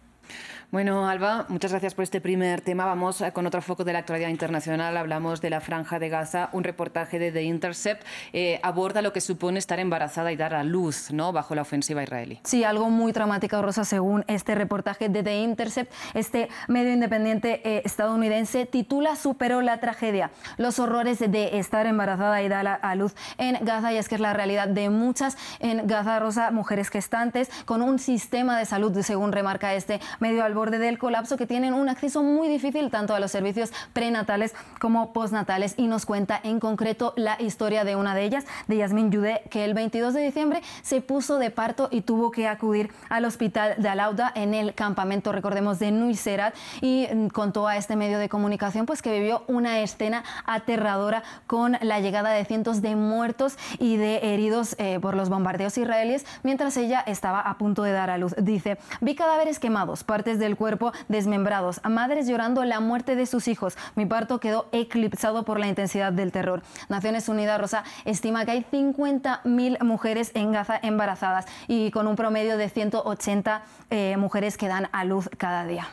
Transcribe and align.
Bueno, 0.72 1.06
Alba, 1.06 1.44
muchas 1.50 1.70
gracias 1.70 1.92
por 1.92 2.02
este 2.02 2.22
primer 2.22 2.62
tema. 2.62 2.86
Vamos 2.86 3.20
eh, 3.20 3.30
con 3.32 3.44
otro 3.44 3.60
foco 3.60 3.84
de 3.84 3.92
la 3.92 3.98
actualidad 3.98 4.30
internacional. 4.30 4.96
Hablamos 4.96 5.42
de 5.42 5.50
la 5.50 5.60
franja 5.60 5.98
de 5.98 6.08
Gaza. 6.08 6.48
Un 6.52 6.64
reportaje 6.64 7.18
de 7.18 7.30
The 7.30 7.42
Intercept 7.42 8.02
eh, 8.32 8.58
aborda 8.62 9.02
lo 9.02 9.12
que 9.12 9.20
supone 9.20 9.58
estar 9.58 9.78
embarazada 9.80 10.32
y 10.32 10.36
dar 10.36 10.54
a 10.54 10.64
luz 10.64 11.10
¿no? 11.12 11.30
bajo 11.30 11.54
la 11.54 11.60
ofensiva 11.60 12.02
israelí. 12.02 12.40
Sí, 12.44 12.64
algo 12.64 12.88
muy 12.88 13.12
traumático, 13.12 13.60
Rosa, 13.60 13.84
según 13.84 14.24
este 14.28 14.54
reportaje 14.54 15.10
de 15.10 15.22
The 15.22 15.42
Intercept. 15.42 15.92
Este 16.14 16.48
medio 16.68 16.90
independiente 16.90 17.60
eh, 17.68 17.82
estadounidense 17.84 18.64
titula 18.64 19.14
Superó 19.16 19.60
la 19.60 19.78
tragedia, 19.78 20.30
los 20.56 20.78
horrores 20.78 21.18
de 21.18 21.58
estar 21.58 21.84
embarazada 21.84 22.40
y 22.40 22.48
dar 22.48 22.80
a 22.80 22.94
luz 22.94 23.14
en 23.36 23.62
Gaza. 23.62 23.92
Y 23.92 23.98
es 23.98 24.08
que 24.08 24.14
es 24.14 24.22
la 24.22 24.32
realidad 24.32 24.68
de 24.68 24.88
muchas 24.88 25.36
en 25.60 25.86
Gaza, 25.86 26.18
Rosa, 26.18 26.50
mujeres 26.50 26.88
gestantes 26.88 27.50
con 27.66 27.82
un 27.82 27.98
sistema 27.98 28.58
de 28.58 28.64
salud, 28.64 28.98
según 29.02 29.32
remarca 29.32 29.74
este 29.74 30.00
medio 30.18 30.44
al 30.44 30.61
borde 30.62 30.78
del 30.78 30.96
colapso 30.96 31.36
que 31.36 31.44
tienen 31.44 31.74
un 31.74 31.88
acceso 31.88 32.22
muy 32.22 32.46
difícil 32.46 32.88
tanto 32.88 33.16
a 33.16 33.18
los 33.18 33.32
servicios 33.32 33.72
prenatales 33.92 34.54
como 34.78 35.12
postnatales 35.12 35.74
y 35.76 35.88
nos 35.88 36.06
cuenta 36.06 36.38
en 36.40 36.60
concreto 36.60 37.14
la 37.16 37.36
historia 37.42 37.82
de 37.82 37.96
una 37.96 38.14
de 38.14 38.22
ellas, 38.22 38.44
de 38.68 38.76
Yasmin 38.76 39.10
Yudé, 39.10 39.42
que 39.50 39.64
el 39.64 39.74
22 39.74 40.14
de 40.14 40.20
diciembre 40.20 40.62
se 40.82 41.00
puso 41.00 41.38
de 41.38 41.50
parto 41.50 41.88
y 41.90 42.02
tuvo 42.02 42.30
que 42.30 42.46
acudir 42.46 42.92
al 43.08 43.24
hospital 43.24 43.74
de 43.76 43.88
Alauda 43.88 44.30
en 44.36 44.54
el 44.54 44.72
campamento, 44.74 45.32
recordemos, 45.32 45.80
de 45.80 45.90
Nuiserat 45.90 46.54
y 46.80 47.08
mm, 47.12 47.26
contó 47.30 47.66
a 47.66 47.76
este 47.76 47.96
medio 47.96 48.20
de 48.20 48.28
comunicación 48.28 48.86
pues 48.86 49.02
que 49.02 49.12
vivió 49.12 49.42
una 49.48 49.80
escena 49.80 50.22
aterradora 50.46 51.24
con 51.48 51.76
la 51.80 51.98
llegada 51.98 52.30
de 52.30 52.44
cientos 52.44 52.82
de 52.82 52.94
muertos 52.94 53.56
y 53.80 53.96
de 53.96 54.32
heridos 54.32 54.76
eh, 54.78 55.00
por 55.02 55.16
los 55.16 55.28
bombardeos 55.28 55.76
israelíes 55.76 56.24
mientras 56.44 56.76
ella 56.76 57.00
estaba 57.04 57.40
a 57.40 57.58
punto 57.58 57.82
de 57.82 57.90
dar 57.90 58.10
a 58.10 58.18
luz. 58.18 58.36
Dice, 58.38 58.78
vi 59.00 59.16
cadáveres 59.16 59.58
quemados, 59.58 60.04
partes 60.04 60.38
del 60.38 60.51
cuerpo 60.56 60.92
desmembrados, 61.08 61.80
madres 61.88 62.26
llorando 62.26 62.64
la 62.64 62.80
muerte 62.80 63.16
de 63.16 63.26
sus 63.26 63.48
hijos. 63.48 63.76
Mi 63.94 64.06
parto 64.06 64.40
quedó 64.40 64.68
eclipsado 64.72 65.44
por 65.44 65.58
la 65.58 65.68
intensidad 65.68 66.12
del 66.12 66.32
terror. 66.32 66.62
Naciones 66.88 67.28
Unidas, 67.28 67.60
Rosa, 67.60 67.84
estima 68.04 68.44
que 68.44 68.52
hay 68.52 68.66
50.000 68.70 69.82
mujeres 69.82 70.32
en 70.34 70.52
Gaza 70.52 70.78
embarazadas 70.82 71.46
y 71.68 71.90
con 71.90 72.06
un 72.06 72.16
promedio 72.16 72.56
de 72.56 72.68
180 72.68 73.62
eh, 73.90 74.16
mujeres 74.16 74.56
que 74.56 74.68
dan 74.68 74.88
a 74.92 75.04
luz 75.04 75.28
cada 75.38 75.66
día. 75.66 75.88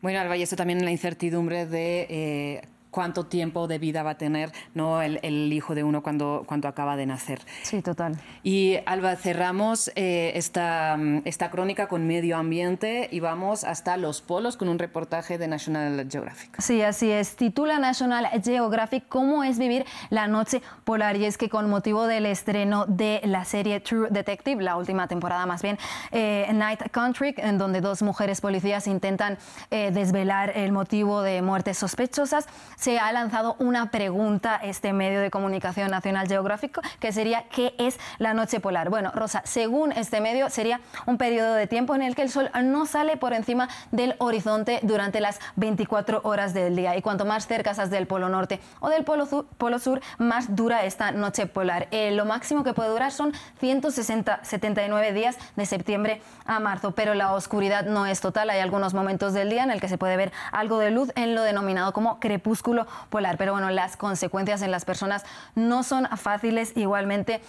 Bueno, 0.00 0.20
Alba, 0.20 0.36
y 0.36 0.42
esto 0.42 0.56
también 0.56 0.84
la 0.84 0.90
incertidumbre 0.90 1.64
de 1.64 2.06
eh, 2.10 2.68
cuánto 2.94 3.26
tiempo 3.26 3.66
de 3.66 3.78
vida 3.78 4.04
va 4.04 4.10
a 4.10 4.18
tener 4.18 4.52
¿no? 4.72 5.02
el, 5.02 5.52
hijo 5.52 5.74
de 5.74 5.82
uno 5.82 6.00
cuando, 6.00 6.44
cuando 6.46 6.68
acaba 6.68 6.96
de 6.96 7.06
nacer. 7.06 7.40
Sí, 7.62 7.82
total. 7.82 8.16
Y 8.44 8.76
Alba, 8.86 9.16
cerramos 9.16 9.90
eh, 9.96 10.30
esta, 10.36 10.96
esta 11.24 11.50
crónica 11.50 11.88
con 11.88 12.06
medio 12.06 12.36
ambiente 12.36 13.08
y 13.10 13.18
vamos 13.18 13.64
hasta 13.64 13.96
los 13.96 14.22
polos 14.22 14.56
con 14.56 14.68
un 14.68 14.78
reportaje 14.78 15.38
de 15.38 15.48
National 15.48 16.06
Geographic. 16.08 16.60
Sí, 16.60 16.82
así 16.82 17.10
es. 17.10 17.34
Titula 17.34 17.80
National 17.80 18.28
Geographic 18.44 19.08
cómo 19.08 19.42
es 19.42 19.58
vivir 19.58 19.84
la 20.10 20.28
noche 20.28 20.62
polar. 20.84 21.16
Y 21.16 21.24
es 21.24 21.36
que 21.36 21.48
con 21.48 21.68
motivo 21.68 22.06
del 22.06 22.26
estreno 22.26 22.86
de 22.86 23.20
la 23.24 23.44
serie 23.44 23.80
True 23.80 24.06
Detective, 24.10 24.62
la 24.62 24.76
última 24.76 25.08
temporada 25.08 25.46
más 25.46 25.62
bien, 25.62 25.78
eh, 26.12 26.48
Night 26.54 26.80
Country, 26.92 27.34
en 27.38 27.58
donde 27.58 27.80
dos 27.80 28.02
mujeres 28.02 28.40
policías 28.40 28.86
intentan 28.86 29.36
eh, 29.72 29.90
desvelar 29.90 30.52
el 30.54 30.70
motivo 30.70 31.22
de 31.22 31.42
muertes 31.42 31.78
sospechosas, 31.78 32.46
se 32.84 32.98
ha 32.98 33.10
lanzado 33.12 33.56
una 33.60 33.90
pregunta 33.90 34.60
este 34.62 34.92
medio 34.92 35.22
de 35.22 35.30
comunicación 35.30 35.90
nacional 35.90 36.28
geográfico, 36.28 36.82
que 37.00 37.12
sería 37.12 37.44
¿qué 37.48 37.74
es 37.78 37.98
la 38.18 38.34
noche 38.34 38.60
polar? 38.60 38.90
Bueno, 38.90 39.10
Rosa, 39.14 39.40
según 39.46 39.90
este 39.92 40.20
medio 40.20 40.50
sería 40.50 40.82
un 41.06 41.16
periodo 41.16 41.54
de 41.54 41.66
tiempo 41.66 41.94
en 41.94 42.02
el 42.02 42.14
que 42.14 42.20
el 42.20 42.28
sol 42.28 42.50
no 42.62 42.84
sale 42.84 43.16
por 43.16 43.32
encima 43.32 43.70
del 43.90 44.16
horizonte 44.18 44.80
durante 44.82 45.22
las 45.22 45.40
24 45.56 46.20
horas 46.24 46.52
del 46.52 46.76
día 46.76 46.94
y 46.94 47.00
cuanto 47.00 47.24
más 47.24 47.46
cerca 47.46 47.70
estás 47.70 47.88
del 47.88 48.06
polo 48.06 48.28
norte 48.28 48.60
o 48.80 48.90
del 48.90 49.04
polo 49.04 49.24
sur, 49.24 49.46
polo 49.56 49.78
sur 49.78 50.02
más 50.18 50.54
dura 50.54 50.84
esta 50.84 51.10
noche 51.10 51.46
polar. 51.46 51.88
Eh, 51.90 52.10
lo 52.10 52.26
máximo 52.26 52.64
que 52.64 52.74
puede 52.74 52.90
durar 52.90 53.12
son 53.12 53.32
160, 53.60 54.40
79 54.42 55.14
días 55.14 55.38
de 55.56 55.64
septiembre 55.64 56.20
a 56.44 56.60
marzo, 56.60 56.90
pero 56.90 57.14
la 57.14 57.32
oscuridad 57.32 57.86
no 57.86 58.04
es 58.04 58.20
total. 58.20 58.50
Hay 58.50 58.60
algunos 58.60 58.92
momentos 58.92 59.32
del 59.32 59.48
día 59.48 59.62
en 59.64 59.70
el 59.70 59.80
que 59.80 59.88
se 59.88 59.96
puede 59.96 60.18
ver 60.18 60.32
algo 60.52 60.78
de 60.78 60.90
luz 60.90 61.10
en 61.14 61.34
lo 61.34 61.40
denominado 61.40 61.94
como 61.94 62.20
crepúsculo 62.20 62.73
polar. 63.10 63.36
Pero 63.36 63.52
bueno, 63.52 63.70
las 63.70 63.96
consecuencias 63.96 64.62
en 64.62 64.70
las 64.70 64.84
personas 64.84 65.24
no 65.54 65.82
son 65.82 66.06
fáciles. 66.16 66.72
Igualmente 66.76 67.40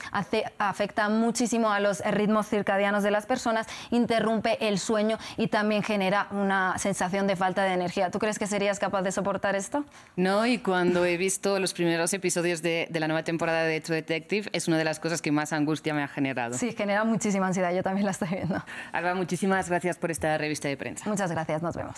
afecta 0.57 1.09
muchísimo 1.09 1.71
a 1.71 1.79
los 1.79 1.99
ritmos 2.05 2.47
circadianos 2.47 3.03
de 3.03 3.11
las 3.11 3.25
personas, 3.25 3.67
interrumpe 3.91 4.57
el 4.67 4.79
sueño 4.79 5.17
y 5.37 5.47
también 5.47 5.83
genera 5.83 6.27
una 6.31 6.77
sensación 6.77 7.27
de 7.27 7.35
falta 7.35 7.63
de 7.63 7.73
energía. 7.73 8.11
¿Tú 8.11 8.19
crees 8.19 8.39
que 8.39 8.47
serías 8.47 8.79
capaz 8.79 9.01
de 9.01 9.11
soportar 9.11 9.55
esto? 9.55 9.85
No, 10.15 10.45
y 10.45 10.59
cuando 10.59 11.05
he 11.05 11.17
visto 11.17 11.59
los 11.59 11.73
primeros 11.73 12.13
episodios 12.13 12.61
de, 12.61 12.87
de 12.89 12.99
la 12.99 13.07
nueva 13.07 13.23
temporada 13.23 13.63
de 13.63 13.81
True 13.81 13.97
Detective, 13.97 14.49
es 14.51 14.67
una 14.67 14.77
de 14.77 14.83
las 14.83 14.99
cosas 14.99 15.21
que 15.21 15.31
más 15.31 15.53
angustia 15.53 15.93
me 15.93 16.03
ha 16.03 16.07
generado. 16.07 16.57
Sí, 16.57 16.71
genera 16.71 17.03
muchísima 17.03 17.47
ansiedad. 17.47 17.73
Yo 17.73 17.83
también 17.83 18.05
la 18.05 18.11
estoy 18.11 18.29
viendo. 18.29 18.63
Alba, 18.91 19.13
muchísimas 19.15 19.69
gracias 19.69 19.97
por 19.97 20.11
esta 20.11 20.37
revista 20.37 20.67
de 20.67 20.77
prensa. 20.77 21.09
Muchas 21.09 21.31
gracias. 21.31 21.61
Nos 21.61 21.75
vemos. 21.75 21.93